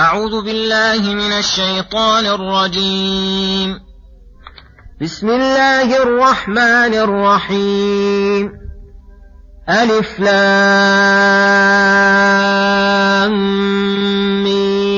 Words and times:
أعوذ 0.00 0.42
بالله 0.44 1.14
من 1.14 1.32
الشيطان 1.32 2.26
الرجيم. 2.26 3.80
بسم 5.02 5.30
الله 5.30 6.02
الرحمن 6.02 6.94
الرحيم. 6.94 8.52
ألف 9.70 10.20
لام 10.20 10.34
ميم. 14.44 14.94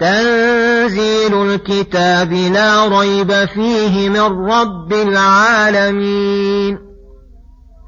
تنزيل 0.00 1.34
الكتاب 1.34 2.32
لا 2.32 2.88
ريب 3.00 3.44
فيه 3.44 4.08
من 4.08 4.50
رب 4.50 4.92
العالمين. 4.92 6.78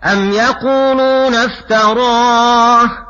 أم 0.04 0.30
يقولون 0.32 1.34
افتراه؟ 1.34 3.09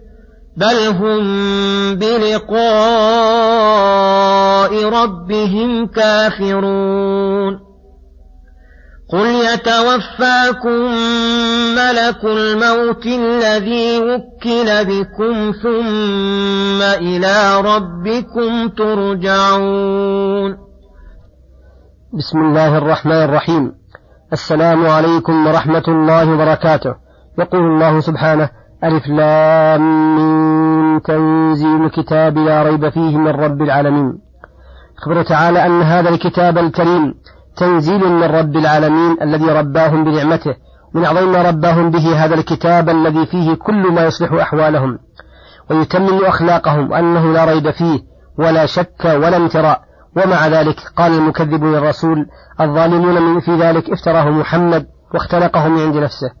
بل 0.57 0.87
هم 0.87 1.21
بلقاء 1.95 2.61
ربهم 4.85 5.87
كافرون 5.87 7.59
قل 9.11 9.25
يتوفاكم 9.25 10.91
ملك 11.75 12.23
الموت 12.23 13.05
الذي 13.05 13.99
وكل 13.99 14.85
بكم 14.85 15.51
ثم 15.63 16.81
إلى 16.81 17.61
ربكم 17.61 18.69
ترجعون 18.69 20.57
بسم 22.13 22.39
الله 22.39 22.77
الرحمن 22.77 23.23
الرحيم 23.23 23.71
السلام 24.33 24.85
عليكم 24.85 25.47
ورحمه 25.47 25.83
الله 25.87 26.33
وبركاته 26.33 26.95
يقول 27.39 27.61
الله 27.61 27.99
سبحانه 27.99 28.60
ألف 28.83 29.07
لام 29.07 30.15
من 30.15 31.01
تنزيل 31.01 31.85
الكتاب 31.85 32.37
لا 32.37 32.63
ريب 32.63 32.89
فيه 32.89 33.17
من 33.17 33.27
رب 33.27 33.61
العالمين. 33.61 34.19
أخبر 34.99 35.23
تعالى 35.23 35.65
أن 35.65 35.81
هذا 35.81 36.09
الكتاب 36.09 36.57
الكريم 36.57 37.13
تنزيل 37.57 38.09
من 38.09 38.23
رب 38.23 38.55
العالمين 38.55 39.17
الذي 39.21 39.45
رباهم 39.45 40.03
بنعمته 40.03 40.55
من 40.93 41.05
أعظم 41.05 41.31
ما 41.31 41.41
رباهم 41.49 41.91
به 41.91 42.25
هذا 42.25 42.35
الكتاب 42.35 42.89
الذي 42.89 43.25
فيه 43.25 43.53
كل 43.53 43.91
ما 43.91 44.05
يصلح 44.05 44.33
أحوالهم 44.33 44.99
ويتمم 45.69 46.25
أخلاقهم 46.25 46.91
وأنه 46.91 47.33
لا 47.33 47.45
ريب 47.45 47.71
فيه 47.71 47.99
ولا 48.39 48.65
شك 48.65 49.05
ولا 49.05 49.37
امتراء. 49.37 49.81
ومع 50.17 50.47
ذلك 50.47 50.75
قال 50.95 51.11
المكذبون 51.13 51.75
الرسول 51.75 52.25
الظالمون 52.61 53.21
من 53.21 53.39
في 53.39 53.55
ذلك 53.55 53.89
افتراه 53.89 54.29
محمد 54.29 54.85
واختلقه 55.13 55.67
من 55.67 55.79
عند 55.79 55.95
نفسه. 55.97 56.40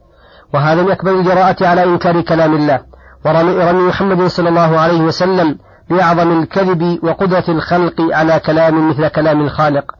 وهذا 0.53 0.83
من 0.83 0.91
أكبر 0.91 1.11
الجراءة 1.11 1.67
على 1.67 1.83
إنكار 1.83 2.21
كلام 2.21 2.53
الله. 2.53 2.79
ورمي 3.25 3.87
محمد 3.87 4.27
صلى 4.27 4.49
الله 4.49 4.79
عليه 4.79 5.01
وسلم 5.01 5.57
بأعظم 5.89 6.39
الكذب 6.39 6.99
وقدرة 7.03 7.43
الخلق 7.49 8.01
على 8.01 8.39
كلام 8.39 8.89
مثل 8.89 9.07
كلام 9.07 9.41
الخالق. 9.41 9.91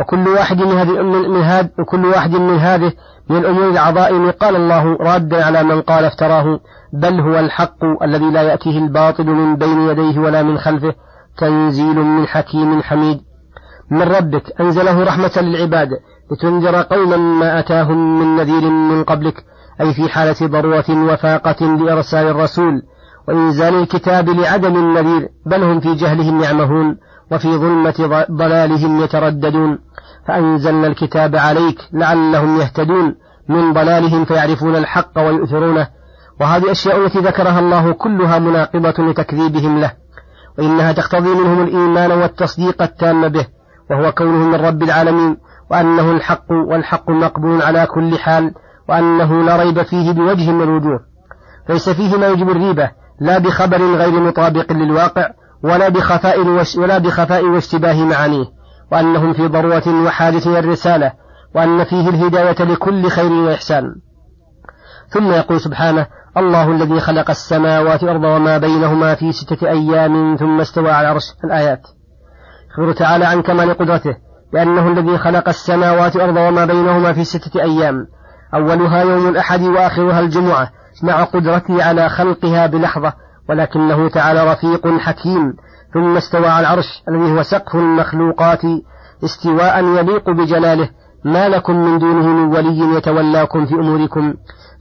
وكل 0.00 0.28
واحد 0.28 0.62
من 0.62 0.78
هذه 0.78 1.02
من 1.02 1.42
هذا 1.42 1.70
وكل 1.78 2.04
واحد 2.04 2.30
من 2.30 2.58
هذه 2.58 2.92
من 3.30 3.36
الأمور 3.36 3.68
العظائم 3.68 4.30
قال 4.30 4.56
الله 4.56 4.96
رادا 5.00 5.44
على 5.44 5.62
من 5.62 5.80
قال 5.80 6.04
افتراه. 6.04 6.60
بل 6.92 7.20
هو 7.20 7.38
الحق 7.38 8.02
الذي 8.02 8.30
لا 8.30 8.42
يأتيه 8.42 8.78
الباطل 8.78 9.26
من 9.26 9.56
بين 9.56 9.80
يديه 9.80 10.18
ولا 10.18 10.42
من 10.42 10.58
خلفه. 10.58 10.94
تنزيل 11.38 11.96
من 11.96 12.26
حكيم 12.26 12.82
حميد. 12.82 13.20
من 13.90 14.02
ربك 14.02 14.60
أنزله 14.60 15.04
رحمة 15.04 15.32
للعباد. 15.36 15.88
لتنذر 16.32 16.82
قوما 16.82 17.16
ما 17.16 17.58
أتاهم 17.58 18.20
من 18.20 18.36
نذير 18.36 18.70
من 18.70 19.04
قبلك. 19.04 19.44
أي 19.80 19.94
في 19.94 20.08
حالة 20.08 20.46
ضرورة 20.46 21.12
وفاقة 21.12 21.66
لإرسال 21.66 22.26
الرسول 22.26 22.82
وإنزال 23.28 23.74
الكتاب 23.74 24.28
لعدم 24.28 24.76
النذير 24.76 25.28
بل 25.46 25.62
هم 25.62 25.80
في 25.80 25.94
جهلهم 25.94 26.42
يعمهون 26.42 26.96
وفي 27.32 27.56
ظلمة 27.56 28.26
ضلالهم 28.30 29.00
يترددون. 29.00 29.78
فأنزلنا 30.28 30.86
الكتاب 30.86 31.36
عليك 31.36 31.78
لعلهم 31.92 32.60
يهتدون 32.60 33.14
من 33.48 33.72
ضلالهم 33.72 34.24
فيعرفون 34.24 34.76
الحق 34.76 35.18
ويؤثرونه. 35.18 35.88
وهذه 36.40 36.64
الأشياء 36.64 37.04
التي 37.04 37.18
ذكرها 37.18 37.58
الله 37.58 37.92
كلها 37.92 38.38
مناقضة 38.38 39.10
لتكذيبهم 39.10 39.80
له. 39.80 39.92
وإنها 40.58 40.92
تقتضي 40.92 41.34
منهم 41.34 41.62
الإيمان 41.62 42.12
والتصديق 42.12 42.82
التام 42.82 43.28
به 43.28 43.46
وهو 43.90 44.12
كونه 44.12 44.48
من 44.48 44.54
رب 44.54 44.82
العالمين 44.82 45.36
وأنه 45.70 46.12
الحق 46.12 46.50
والحق 46.50 47.10
مقبول 47.10 47.62
على 47.62 47.86
كل 47.86 48.18
حال. 48.18 48.54
وأنه 48.88 49.42
لا 49.44 49.56
ريب 49.56 49.82
فيه 49.82 50.12
بوجه 50.12 50.50
من 50.50 50.62
الوجوه. 50.62 51.00
ليس 51.68 51.88
فيه 51.88 52.16
ما 52.16 52.26
يجب 52.26 52.48
الريبة 52.48 52.90
لا 53.20 53.38
بخبر 53.38 53.96
غير 53.96 54.20
مطابق 54.20 54.72
للواقع 54.72 55.30
ولا 55.64 55.88
بخفاء 55.88 56.40
ولا 56.78 56.98
بخفاء 56.98 57.44
واشتباه 57.44 58.04
معانيه. 58.04 58.44
وأنهم 58.92 59.32
في 59.32 59.48
ضرورة 59.48 59.82
إلى 60.46 60.58
الرسالة 60.58 61.12
وأن 61.54 61.84
فيه 61.84 62.08
الهداية 62.08 62.64
لكل 62.64 63.08
خير 63.08 63.32
وإحسان. 63.32 63.84
ثم 65.08 65.32
يقول 65.32 65.60
سبحانه 65.60 66.06
الله 66.36 66.70
الذي 66.70 67.00
خلق 67.00 67.30
السماوات 67.30 68.04
والأرض 68.04 68.24
وما 68.24 68.58
بينهما 68.58 69.14
في 69.14 69.32
ستة 69.32 69.68
أيام 69.68 70.36
ثم 70.36 70.60
استوى 70.60 70.90
على 70.90 71.08
عرش 71.08 71.22
الآيات. 71.44 71.82
يخبر 72.70 72.92
تعالى 72.92 73.24
عن 73.24 73.42
كمال 73.42 73.78
قدرته 73.78 74.16
لأنه 74.52 74.88
الذي 74.88 75.18
خلق 75.18 75.48
السماوات 75.48 76.16
والأرض 76.16 76.36
وما 76.36 76.64
بينهما 76.64 77.12
في 77.12 77.24
ستة 77.24 77.62
أيام. 77.62 78.06
أولها 78.54 79.02
يوم 79.02 79.28
الأحد 79.28 79.62
وآخرها 79.62 80.20
الجمعة 80.20 80.70
مع 81.02 81.24
قدرته 81.24 81.84
على 81.84 82.08
خلقها 82.08 82.66
بلحظة 82.66 83.12
ولكنه 83.48 84.08
تعالى 84.08 84.52
رفيق 84.52 84.98
حكيم. 84.98 85.56
ثم 85.94 86.16
استوى 86.16 86.46
على 86.46 86.60
العرش 86.60 87.02
الذي 87.08 87.32
هو 87.32 87.42
سقف 87.42 87.74
المخلوقات 87.74 88.60
استواء 89.24 89.84
يليق 89.84 90.30
بجلاله. 90.30 90.88
ما 91.24 91.48
لكم 91.48 91.76
من 91.76 91.98
دونه 91.98 92.26
من 92.26 92.56
ولي 92.56 92.96
يتولاكم 92.96 93.66
في 93.66 93.74
أموركم 93.74 94.34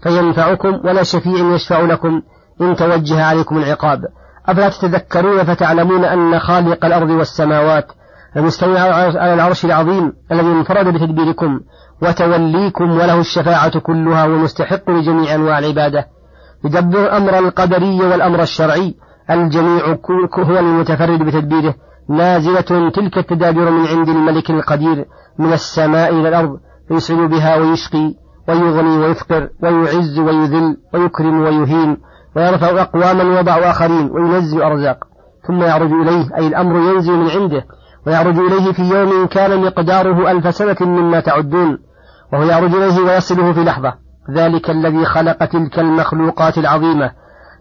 فينفعكم 0.04 0.80
ولا 0.86 1.04
شفيع 1.04 1.54
يشفع 1.56 1.80
لكم. 1.80 2.22
إن 2.62 2.76
توجه 2.76 3.24
عليكم 3.24 3.58
العقاب. 3.58 4.00
أفلا 4.48 4.70
تتذكرون 4.70 5.44
فتعلمون 5.44 6.06
أن 6.06 6.40
خالق 6.40 6.86
الأرض 6.86 7.10
والسماوات 7.10 7.86
المستوي 8.38 8.78
على 8.80 9.34
العرش 9.34 9.66
العظيم 9.66 10.14
الذي 10.32 10.48
انفرد 10.48 10.88
بتدبيركم. 10.94 11.60
وتوليكم 12.02 12.92
وله 12.92 13.20
الشفاعة 13.20 13.80
كلها 13.80 14.26
ومستحق 14.26 14.90
لجميع 14.90 15.36
أنواع 15.36 15.60
العبادة. 15.60 16.08
يدبر 16.66 17.02
الأمر 17.04 17.40
القدري 17.40 18.02
والأمر 18.02 18.42
الشرعي. 18.42 18.96
الجميع 19.32 19.98
هو 20.40 20.60
المتفرد 20.60 21.20
بتدبيره. 21.20 21.76
نازلة 22.10 22.90
تلك 22.90 23.18
التدابير 23.18 23.72
من 23.72 23.88
عند 23.88 24.10
الملك 24.10 24.50
القدير 24.50 25.06
من 25.40 25.54
السماء 25.54 26.14
إلى 26.14 26.30
الأرض 26.30 26.60
يسعد 26.92 27.30
بها 27.30 27.56
ويشقي 27.56 28.14
ويغني 28.50 28.98
ويفقر 28.98 29.50
ويعز 29.64 30.20
ويذل 30.20 30.78
ويكرم 30.94 31.42
ويهين 31.42 31.98
ويرفع 32.36 32.82
أقواما 32.82 33.24
ويضع 33.24 33.58
آخرين 33.58 34.12
وينزل 34.12 34.62
أرزاق. 34.62 34.98
ثم 35.48 35.62
يعرج 35.62 35.92
إليه 35.92 36.30
أي 36.38 36.48
الأمر 36.48 36.76
ينزل 36.76 37.14
من 37.14 37.30
عنده 37.30 37.66
ويعرج 38.08 38.38
إليه 38.38 38.72
في 38.72 38.82
يوم 38.82 39.26
كان 39.26 39.62
مقداره 39.62 40.32
ألف 40.32 40.56
سنة 40.56 40.78
مما 40.82 41.20
تعدون. 41.20 41.78
وهو 42.34 42.44
يعرج 42.44 42.76
إليه 42.76 43.00
ويصله 43.00 43.54
في 43.54 43.64
لحظة. 43.64 43.94
ذلك 44.32 44.70
الذي 44.70 45.06
خلق 45.06 45.46
تلك 45.46 45.80
المخلوقات 45.80 46.58
العظيمة 46.58 47.12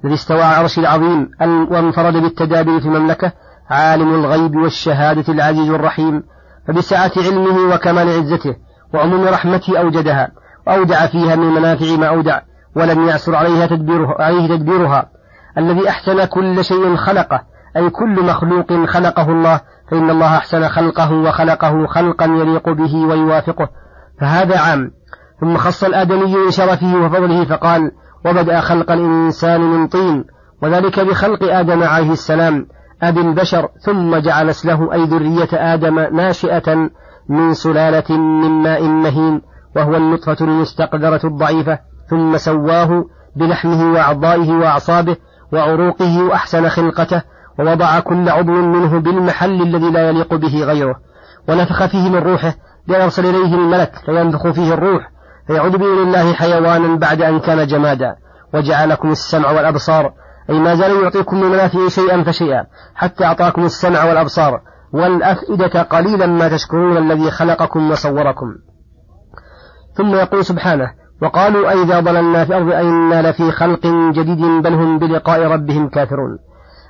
الذي 0.04 0.14
استوى 0.14 0.42
على 0.42 0.56
العرش 0.56 0.78
العظيم 0.78 1.30
وانفرد 1.70 2.12
بالتدابير 2.12 2.80
في 2.80 2.86
المملكة 2.86 3.32
عالم 3.70 4.14
الغيب 4.14 4.56
والشهادة 4.56 5.32
العزيز 5.32 5.70
الرحيم. 5.70 6.22
فبسعة 6.68 7.12
علمه 7.16 7.74
وكمال 7.74 8.08
عزته 8.08 8.56
وعموم 8.94 9.24
رحمته 9.24 9.78
أوجدها 9.78 10.30
وأودع 10.66 11.06
فيها 11.06 11.36
من 11.36 11.42
المنافع 11.42 11.96
ما 11.96 12.06
أودع 12.06 12.40
ولم 12.76 13.08
يعسر 13.08 13.34
عليها 13.34 13.66
تدبيرها, 13.66 14.22
عليه 14.22 14.56
تدبيرها. 14.56 15.06
الذي 15.58 15.88
أحسن 15.88 16.24
كل 16.24 16.64
شيء 16.64 16.96
خلقه 16.96 17.42
أي 17.76 17.90
كل 17.90 18.24
مخلوق 18.24 18.86
خلقه 18.86 19.28
الله 19.28 19.60
فإن 19.90 20.10
الله 20.10 20.36
أحسن 20.36 20.68
خلقه 20.68 21.12
وخلقه 21.12 21.86
خلقا 21.86 22.24
يليق 22.24 22.68
به 22.68 22.96
ويوافقه. 22.96 23.68
فهذا 24.20 24.58
عام. 24.58 24.90
ثم 25.40 25.56
خص 25.56 25.84
الآدمي 25.84 26.46
بشرفه 26.48 26.96
وفضله 26.96 27.44
فقال 27.44 27.90
وبدأ 28.26 28.60
خلق 28.60 28.92
الإنسان 28.92 29.60
من 29.60 29.86
طين 29.86 30.24
وذلك 30.62 31.00
بخلق 31.00 31.42
آدم 31.42 31.82
عليه 31.82 32.12
السلام 32.12 32.66
أبي 33.02 33.20
البشر 33.20 33.68
ثم 33.80 34.16
جعل 34.16 34.50
اسله 34.50 34.92
أي 34.92 35.04
ذرية 35.04 35.48
آدم 35.52 36.00
ناشئة 36.16 36.90
من 37.28 37.54
سلالة 37.54 38.16
من 38.18 38.62
ماء 38.62 38.82
مهين 38.82 39.42
وهو 39.76 39.96
النطفة 39.96 40.36
المستقدرة 40.40 41.20
الضعيفة 41.24 41.78
ثم 42.10 42.36
سواه 42.36 43.04
بلحمه 43.36 43.92
وأعضائه 43.92 44.50
وأعصابه 44.50 45.16
وعروقه 45.52 46.24
وأحسن 46.24 46.68
خلقته 46.68 47.22
ووضع 47.58 48.00
كل 48.00 48.28
عضو 48.28 48.52
منه 48.52 48.98
بالمحل 49.00 49.62
الذي 49.62 49.90
لا 49.90 50.08
يليق 50.08 50.34
به 50.34 50.64
غيره 50.64 50.94
ونفخ 51.48 51.86
فيه 51.86 52.08
من 52.08 52.18
روحه 52.18 52.54
ليرسل 52.88 53.26
إليه 53.26 53.54
الملك 53.54 53.92
فينفخ 54.06 54.50
فيه 54.50 54.74
الروح 54.74 55.10
فيعود 55.46 55.72
بإذن 55.72 55.98
الله 55.98 56.32
حيوانا 56.32 56.96
بعد 56.96 57.22
أن 57.22 57.40
كان 57.40 57.66
جمادا. 57.66 58.16
وجعلكم 58.54 59.10
السمع 59.10 59.50
والأبصار 59.50 60.12
أي 60.50 60.58
ما 60.58 60.74
زال 60.74 61.02
يعطيكم 61.02 61.40
من 61.40 61.46
منافعه 61.50 61.88
شيئا 61.88 62.22
فشيئا 62.22 62.66
حتى 62.94 63.24
أعطاكم 63.24 63.64
السمع 63.64 64.04
والأبصار. 64.04 64.60
والأفئدة 64.92 65.82
قليلا 65.82 66.26
ما 66.26 66.48
تشكرون 66.48 66.96
الذي 66.96 67.30
خلقكم 67.30 67.90
وصوركم. 67.90 68.46
ثم 69.94 70.14
يقول 70.14 70.44
سبحانه 70.44 70.90
وقالوا 71.22 71.70
أئذا 71.70 72.00
ضللنا 72.00 72.44
في 72.44 72.50
الأرض 72.50 72.72
أئنا 72.72 73.30
لفي 73.30 73.52
خلق 73.52 73.86
جديد 74.12 74.62
بل 74.62 74.74
هم 74.74 74.98
بلقاء 74.98 75.42
ربهم 75.42 75.88
كافرون. 75.88 76.38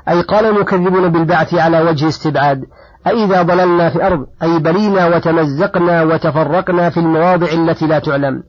أي 0.08 0.22
قال 0.22 0.44
المكذبون 0.44 1.12
بالبعث 1.12 1.54
على 1.54 1.80
وجه 1.80 2.08
استبعاد 2.08 2.64
أئذا 3.06 3.42
ضللنا 3.42 3.90
في 3.90 3.96
الأرض 3.96 4.26
أي 4.42 4.58
بلينا 4.58 5.06
وتمزقنا 5.06 6.02
وتفرقنا 6.02 6.90
في 6.90 7.00
المواضع 7.00 7.46
التي 7.52 7.86
لا 7.86 7.98
تعلم. 7.98 8.42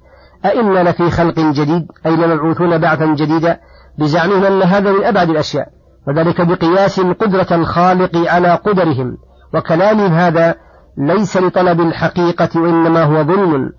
أئنا 0.46 0.90
لفي 0.90 1.12
خلق 1.12 1.40
جديد 1.40 1.88
أي 2.06 2.16
لمبعوثون 2.16 2.78
بعثا 2.78 3.06
جديدا 3.06 3.60
بزعمهم 4.00 4.44
أن 4.44 4.62
هذا 4.62 4.92
من 4.92 5.04
أبعد 5.04 5.30
الأشياء 5.30 5.68
وذلك 6.08 6.42
بقياس 6.42 7.00
قدرة 7.00 7.48
الخالق 7.52 8.18
على 8.18 8.56
قدرهم. 8.56 9.18
وكلامهم 9.54 10.14
هذا 10.14 10.56
ليس 10.98 11.38
لطلب 11.38 11.82
الحقيقة 11.82 12.62
وإنما 12.62 13.04
هو 13.04 13.24
ظلم 13.24 13.72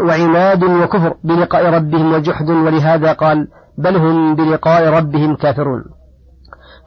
وعناد 0.00 0.64
وكفر 0.64 1.14
بلقاء 1.24 1.66
ربهم 1.66 2.12
وجحد 2.12 2.50
ولهذا 2.50 3.12
قال 3.12 3.48
بل 3.78 3.96
هم 3.96 4.34
بلقاء 4.34 4.88
ربهم 4.88 5.36
كافرون. 5.36 5.84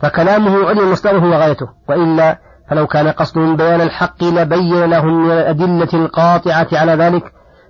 فكلامه 0.01 0.67
علم 0.67 0.91
مصدره 0.91 1.29
وغايته 1.29 1.67
وإلا 1.89 2.39
فلو 2.71 2.87
كان 2.87 3.07
قصدهم 3.07 3.55
بيان 3.55 3.81
الحق 3.81 4.23
لبين 4.23 4.85
لهم 4.85 5.23
من 5.23 5.31
الأدلة 5.31 5.89
القاطعة 5.93 6.67
على 6.73 6.91
ذلك 6.91 7.23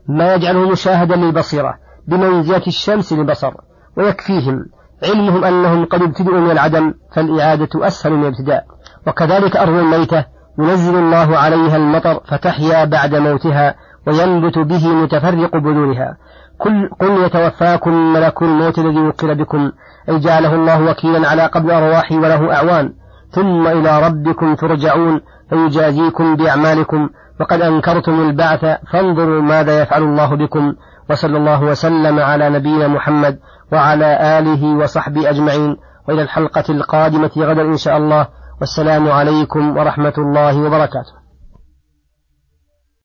ما 0.08 0.34
يجعله 0.34 0.70
مشاهدا 0.70 1.16
للبصيرة 1.16 1.74
بمنزلة 2.08 2.68
الشمس 2.68 3.14
للبصر 3.14 3.54
ويكفيهم 3.98 4.66
علمهم 5.04 5.44
أنهم 5.44 5.86
قد 5.86 6.02
ابتدئوا 6.02 6.40
من 6.40 6.52
العدم 6.52 6.94
فالإعادة 7.16 7.88
أسهل 7.88 8.14
من 8.14 8.22
الابتداء. 8.22 8.66
وكذلك 9.08 9.58
أرض 9.58 9.74
الميتة 9.74 10.26
ينزل 10.60 10.96
الله 10.96 11.38
عليها 11.38 11.78
المطر 11.78 12.22
فتحيا 12.28 12.86
بعد 12.86 13.16
موتها 13.16 13.76
وينبت 14.08 14.58
به 14.58 14.88
متفرق 14.88 15.58
بذورها. 15.58 16.18
قل, 16.60 16.90
قل 17.00 17.26
يتوفاكم 17.26 18.14
ملك 18.14 18.42
الموت 18.42 18.80
الذي 18.80 19.02
وكل 19.02 19.36
بكم 19.36 19.72
أي 20.10 20.20
جعله 20.20 20.56
الله 20.56 20.92
وكيلا 20.92 21.30
على 21.30 21.46
قبل 21.46 21.72
أرواحي 21.72 22.18
وله 22.18 22.54
أعوان. 22.54 23.01
ثم 23.32 23.68
إلى 23.68 24.08
ربكم 24.08 24.56
ترجعون 24.56 25.22
فيجازيكم 25.50 26.36
بأعمالكم. 26.36 27.10
وقد 27.40 27.62
أنكرتم 27.62 28.22
البعث 28.22 28.66
فانظروا 28.94 29.42
ماذا 29.42 29.82
يفعل 29.82 30.04
الله 30.04 30.36
بكم. 30.36 30.74
وصلى 31.10 31.38
الله 31.38 31.64
وسلم 31.64 32.20
على 32.20 32.50
نبينا 32.50 32.88
محمد 32.88 33.40
وعلى 33.74 34.40
آله 34.40 34.76
وصحبه 34.76 35.30
أجمعين. 35.30 35.78
وإلى 36.08 36.22
الحلقة 36.22 36.64
القادمة 36.70 37.32
غدا 37.38 37.62
إن 37.62 37.78
شاء 37.78 37.98
الله. 37.98 38.28
والسلام 38.60 39.12
عليكم 39.12 39.78
ورحمة 39.78 40.14
الله 40.18 40.58
وبركاته. 40.58 41.21